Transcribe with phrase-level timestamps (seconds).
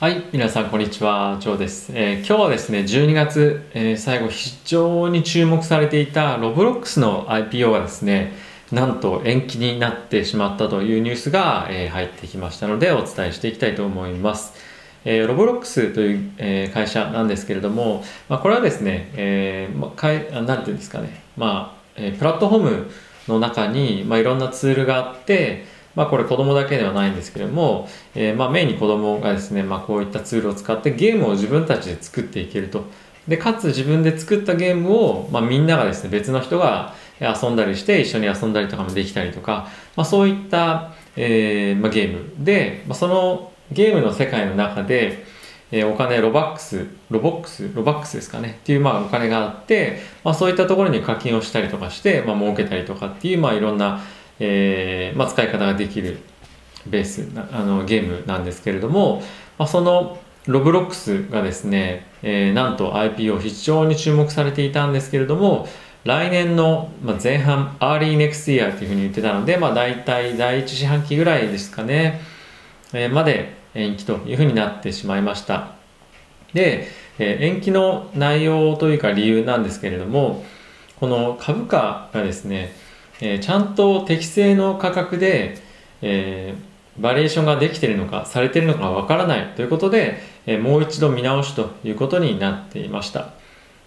[0.00, 1.92] はい、皆さんこんにちは、ジョーです。
[1.94, 8.32] えー今日はですね、12月、えー最後非常に注目されていたロブロックスの IPO がですね、
[8.72, 14.54] なんと延期になってしまったというニュースが、えー入ってきましたのでお伝えしていきたいと思います。
[15.04, 22.90] えーロブロックスという、えー会社なんですけれども、まあ、これはですね、えーまあ、かいあなんていうんですかね、まあえープラットフォーム
[23.28, 32.84] の中に、まあ、いろんなツールがあって、まあ、これ子供だけではないんですけれども、えーまあ、メインに子供がですね、まあ、こういったツールを使ってゲームを自分たちで作っていけると。
[33.28, 45.24] で、かつ自分で作ったゲームを、まあ、みんながですね、別の人が遊んだりして一緒に遊んだりとかもできたりとか、まあ、そういった、えーまあ、ゲームで、まあ、そのゲームの世界の中で、
[45.70, 54.00] えーお金ロバックスロボックスロバックスですかねっていうまあお金があって、まあ、そういったところに課金をしたりとかして、まあ儲けたりとかっていうまあいろんな、
[54.40, 56.18] えーまあ、使い方ができる
[56.86, 59.22] ベースあのゲームなんですけれども、
[59.58, 65.66] まあ、そのロブロックスがですね、えーなんと IPO 非常に注目されていたんですけれども
[66.04, 66.90] 来年の
[67.22, 72.20] 前半 early next year というふうに言ってたので、まあ、大体第一四半期ぐらいですかね、
[72.92, 75.72] えーまで延期というふうになってしまいました。
[76.52, 80.44] で、えー延期の内容というか理由なんですけれども
[81.00, 82.72] この株価がですね、
[83.20, 85.58] えーちゃんと適正の価格で、
[86.02, 93.30] えーバリエーションができているのかされているのかわからないということで、えーもう一度見直しということになっていました。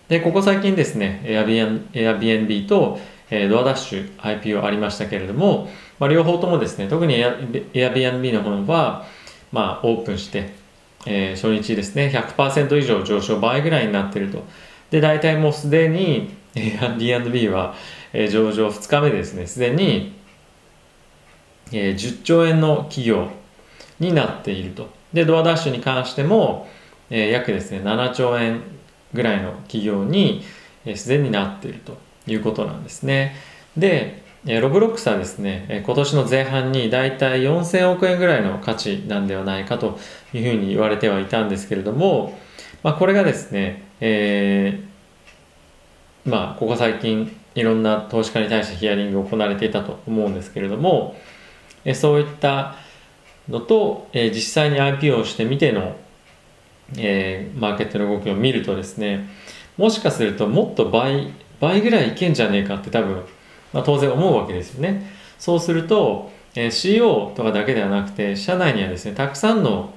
[0.09, 9.05] でここ最近ですね Airbnb と、えードアダッシュ IPO ありましたけれども、まあ、両方ともですね特に Air- Airbnb の方は、
[9.52, 10.53] まあ、オープンして、
[11.05, 14.44] えー初日ですね100%以上上昇倍ぐらいになっていると。
[14.92, 16.33] で大体もうすでに
[16.77, 17.75] Airbnb は、
[18.13, 19.47] え上場2日目ですね。
[19.47, 20.13] すでに、
[21.72, 23.30] え10兆円の企業
[23.99, 24.89] になっていると。
[25.14, 26.67] でドアダッシュに関しても、
[27.09, 28.61] え約ですね7兆円
[29.14, 30.44] ぐらいの企業に
[30.86, 33.36] えすで、になっているということなんですね。
[33.76, 39.99] でえロブロックスはですねえ今年の前半に大体4000億円ぐらいの価値なんではないかと
[40.33, 42.37] いうふうに言われてはいたんですけれども、
[42.83, 44.96] まあ、これがですね、えー
[46.27, 51.15] まあここ最近いろんな投資家に対してヒアリングが行われていたと思うんですけれども
[51.88, 52.76] えそういった
[53.48, 55.95] のと、え実際に IPO をしてみての、
[56.98, 59.30] えマーケットの動きを見るとですね
[59.77, 63.23] もしかするともっと倍倍ぐらいいけんじゃねえかって多分、
[63.73, 65.10] ま、当然思うわけですよね。
[65.39, 69.93] そうすると、え CEO とかだけではなくて社内にはですねたくさんの、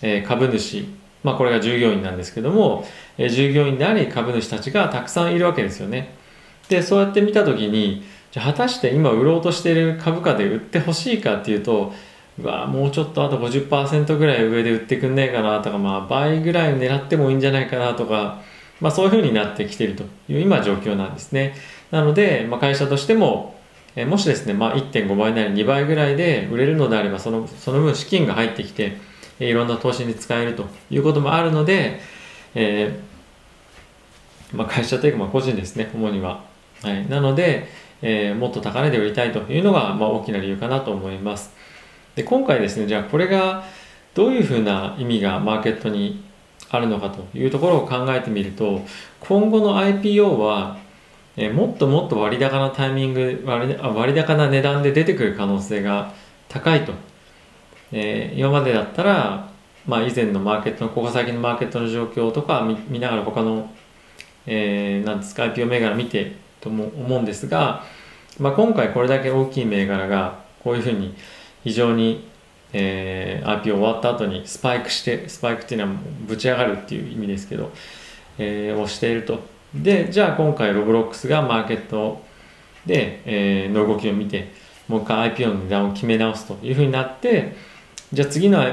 [0.00, 0.88] え株主
[1.26, 2.86] まあこれが従業員なんですけども、
[3.18, 6.14] え従業員であり株主たちがたくさんいるわけですよね。
[6.68, 11.92] でそうやって見た時にじゃ果たして今売ろうとしている株価で売ってほしいかっていうと
[12.38, 18.42] うわもうちょっとあと50%ぐらい上で売ってくんねえかなとか、まあ、倍ぐらい狙ってもいいんじゃないかなとか、
[18.80, 21.54] まあ、そういうふうになってきているという今状況なんですね。
[21.90, 23.56] なので、まあ、会社としても
[23.96, 28.98] えもしですね、まあ、1.5倍なり2倍ぐらいで売れるのであればそのその分資金が入ってきて
[29.38, 32.00] いろんな投資に使えるということもあるので、
[32.54, 36.44] えーまあ、会社というかまあ個人ですね主には、
[36.82, 37.68] はい、なので、
[38.02, 41.52] えーもっと高値で売りたいというのがまあ大きな理由かなと思います。
[42.14, 43.64] で今回ですねじゃあこれが
[44.14, 46.24] どういうふうな意味がマーケットに
[46.70, 48.80] あるのかというところを考えてみると
[49.20, 50.78] 今後の IPO は
[51.36, 56.12] えーもっともっと割高なタイミング割割高な値段で出てくる可能性が
[56.48, 56.92] 高いと、
[57.92, 59.48] えー今までだったら、
[59.86, 63.70] まあ、以前のマーケットのここ最近のマーケットの状況とか見ながら他の、
[64.46, 67.84] えーなんですか IPO 銘柄見てとも思うんですが、
[68.38, 71.14] まあ、今回これだけ大きい銘柄がこういうふうに
[71.62, 72.28] 非常に、
[72.72, 77.70] えー IPO 終わった後にスパイクしてスパイクっていうのはぶち上がるっていう意味ですけど、
[78.38, 79.40] えーをしていると。
[79.74, 82.22] でじゃあ今回ロブロックスがマーケット
[82.86, 84.52] で、えーの動きを見て
[84.88, 87.54] もう一回 IPO の値段を決め直すというふうになって
[88.12, 88.64] じゃあ次の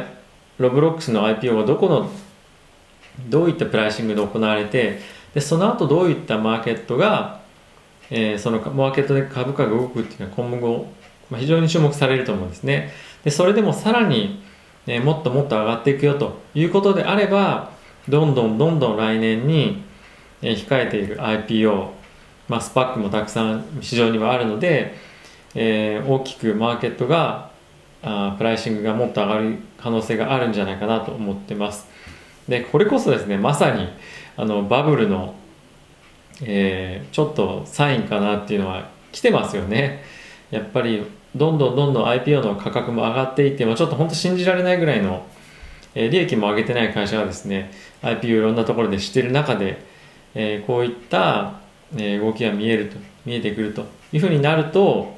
[0.58, 2.10] ロブロックスの IPO はどこの
[3.30, 5.00] どういったプライシングで行われて
[5.34, 7.42] でその後どういったマーケットが、
[8.10, 10.88] えーそのマーケットで株価が動くっていうのは今後、
[11.30, 12.92] まあ、非常に注目されると思うんですね。
[13.24, 14.44] でそれでもさらに、
[14.86, 17.72] えーもっともっと上がっていくよということであれば
[18.08, 19.84] どんどんどんどん来年に、
[20.42, 21.90] 控えている IPO、
[22.50, 24.94] まあ、スパックもたくさん市場にはあるので、
[25.56, 27.53] えー大きくマーケットが
[28.04, 31.88] あプライシングがもっと上がる可能性があるんじゃないかなと思ってます。
[32.48, 33.88] でこれこそですねまさに
[34.36, 35.36] あのバブルの、
[36.42, 40.04] えーちょっとサインかなっていうのは来てますよね。
[40.52, 41.04] やっぱり
[41.36, 45.26] どんどんどんどん IPO の価格も上がっていって、まあ、ちょっと本当信じられないぐらいの
[45.96, 47.72] えー、利益も上げてない会社がですね
[48.02, 49.84] IPO いろんなところでしてる中で、
[50.34, 51.62] えー、こういった、
[51.96, 55.16] え動きが見えると見えてくるというふうになると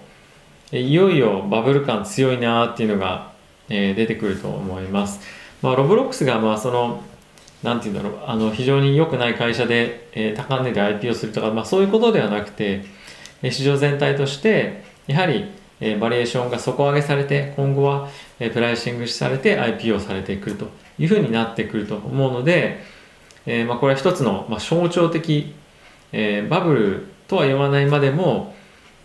[0.71, 3.33] いよいよバブル感強いなっていうのが、
[3.67, 5.19] え出てくると思います。
[5.61, 7.03] まあ、ロブロックスがまあその
[7.63, 12.85] なんて言うんだろうあの非常に良くない会社で、えー、高値で IPO するとか、まあ、そういうことではなくて、
[13.41, 15.45] 市場全体としてやはり、
[15.79, 18.09] えー、バリエーションが底上げされて今後は、
[18.39, 22.79] えー、プライシングされて IPO されてくるというふうになってくると思うので、
[23.45, 25.53] えーまあ、これは一つの、まあ、象徴的、
[26.11, 28.55] えー、バブルとは言わないまでも、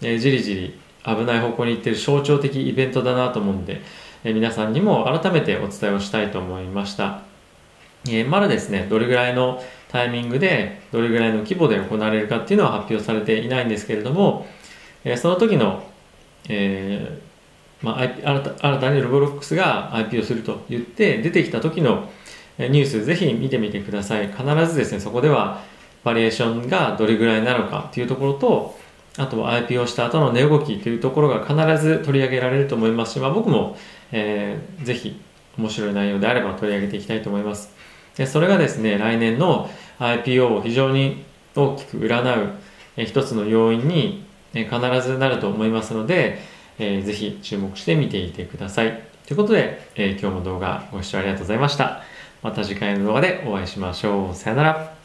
[0.00, 3.80] えー、じりじり危ない方向に行ってる象徴的イベントだなと思うので、
[4.24, 7.22] えー、皆さんにも改めてお伝えをしたいと思いました。
[8.06, 14.46] えー、まだですね、どれぐらいのタイミングで、どれぐらいの規模で行われるかっていうのは発表されていないんですけれども、
[15.04, 15.82] えー、その時の、
[16.48, 17.30] えー
[17.82, 22.10] まあ、新たにロボロックスが IP をすると言って出てきた時の
[22.58, 24.28] ニュースぜひ見てみてください。
[24.28, 25.62] 必ずですね、そこでは
[26.04, 28.78] バリエーションがどれぐらいなのかっていうところと、
[29.16, 33.76] あとは IP をした後の値動きというところが必ず取り上げられると思いますし、まあ、僕も、
[34.12, 35.20] えー、ぜひ
[35.58, 37.74] 面白い内容であれば取り上げていきたいと思います。
[38.16, 41.24] でそれがですね、来年の IPO を非常に
[41.54, 42.52] 大きく占う、
[42.96, 46.38] え一つの要因に、え必ずなると思いますので、
[46.78, 49.02] えー、ぜひ注目して見ていてください。
[49.26, 52.02] ということで、えー、今日も動画ご視聴ありがとうございました。
[52.42, 54.34] また次回の動画でお会いしましょう。
[54.34, 54.99] さよなら。